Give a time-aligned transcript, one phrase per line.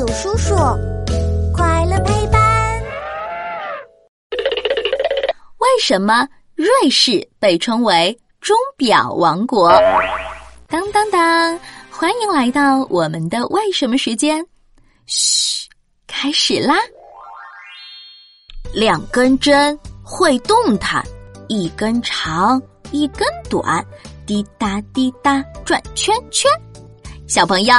[0.00, 0.54] 有叔叔，
[1.52, 2.82] 快乐陪伴。
[5.58, 9.70] 为什么瑞士被称为钟表王国？
[10.68, 11.60] 当当当！
[11.90, 14.42] 欢迎来到我们的为什么时间。
[15.04, 15.68] 嘘，
[16.06, 16.76] 开始啦！
[18.72, 21.04] 两根针会动弹，
[21.46, 22.58] 一根长，
[22.90, 23.84] 一根短，
[24.26, 26.50] 滴答滴答转圈圈。
[27.28, 27.74] 小朋友，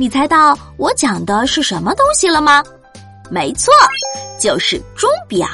[0.00, 2.64] 你猜到我讲的是什么东西了吗？
[3.30, 3.70] 没错，
[4.40, 5.46] 就是钟表。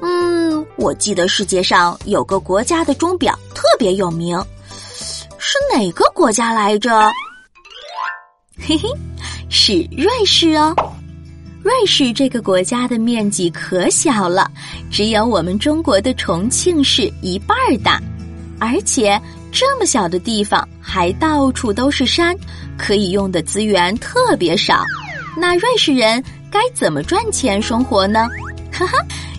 [0.00, 4.40] 嗯，我记得世界上有个国家的钟表特别有名，
[5.36, 7.10] 是哪个国家来着？
[8.56, 8.88] 嘿嘿，
[9.48, 10.72] 是瑞士哦。
[11.64, 14.48] 瑞士这个国家的面积可小了，
[14.92, 18.00] 只有我们中国的重庆市一半大，
[18.58, 19.20] 而且
[19.52, 22.36] 这么小的地方还到处都是山，
[22.76, 24.82] 可以用的资源特别少。
[25.36, 28.28] 那瑞士人该怎么赚钱生活呢？
[28.72, 28.98] 哈哈，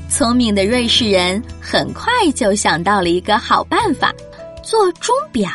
[0.09, 4.13] 聪明的瑞士人很快就想到了一个好办法，
[4.63, 5.49] 做钟表。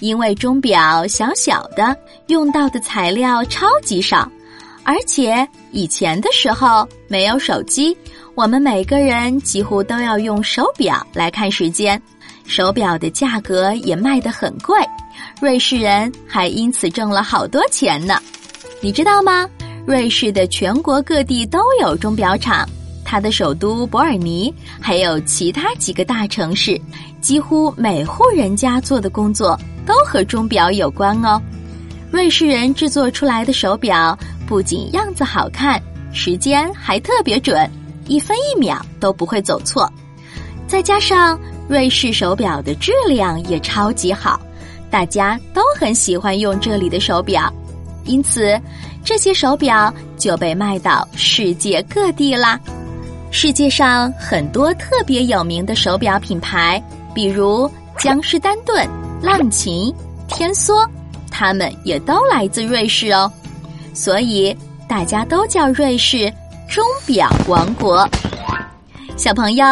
[0.00, 4.30] 因为钟表小小的，用到的材料超级少。
[4.84, 7.96] 而且以前的时候没有手机，
[8.34, 12.00] 我们每个人几乎都要用手表来看时间，
[12.46, 14.76] 手表的价格也卖得很贵，
[15.40, 18.20] 瑞士人还因此挣了好多钱呢。
[18.80, 19.48] 你知道吗？
[19.86, 22.68] 瑞士的全国各地都有钟表厂，
[23.04, 26.80] 它的首都伯尔尼还有其他几个大城市，
[27.20, 31.40] 几乎每户人家做的工作都和钟表有关哦。
[32.10, 34.18] 瑞士人制作出来的手表。
[34.48, 37.68] 不仅样子好看，时间还特别准，
[38.06, 39.92] 一分一秒都不会走错。
[40.68, 41.36] 再加上
[41.68, 44.40] 瑞士手表的质量也超级好，
[44.90, 47.52] 大家都很喜欢用这里的手表，
[48.04, 48.60] 因此
[49.04, 52.58] 这些手表就被卖到世界各地啦。
[53.32, 56.82] 世界上很多特别有名的手表品牌，
[57.12, 58.88] 比如江诗丹顿、
[59.20, 59.92] 浪琴、
[60.28, 60.88] 天梭，
[61.30, 63.30] 它们也都来自瑞士哦。
[63.92, 64.56] 所以
[64.88, 66.32] 大家都叫瑞士
[66.68, 68.08] 钟表王国。
[69.16, 69.64] 小朋友，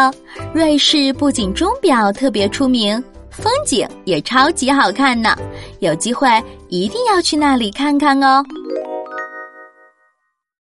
[0.55, 5.35] 瑞士不仅钟表特别出名，风景也超级好看呢。
[5.79, 6.29] 有机会
[6.69, 8.41] 一定要去那里看看哦。